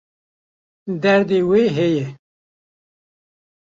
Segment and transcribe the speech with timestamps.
[1.01, 2.05] Derdê wê heye.